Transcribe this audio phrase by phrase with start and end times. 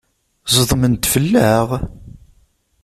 [0.55, 1.67] Ẓedmen-d fell-aɣ!